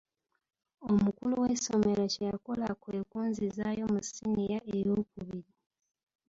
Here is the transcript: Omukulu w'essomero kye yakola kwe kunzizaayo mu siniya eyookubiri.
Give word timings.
Omukulu 0.91 1.33
w'essomero 1.43 2.03
kye 2.13 2.25
yakola 2.31 2.67
kwe 2.81 2.97
kunzizaayo 3.09 3.85
mu 3.93 4.01
siniya 4.11 4.59
eyookubiri. 4.75 5.51